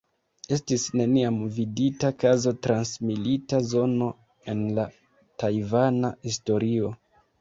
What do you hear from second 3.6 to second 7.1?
zono en la tajvana historio.